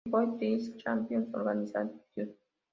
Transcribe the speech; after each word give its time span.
Enjoy 0.07 0.25
This 0.39 0.71
Championship 0.81 1.31
Organization! 1.35 1.93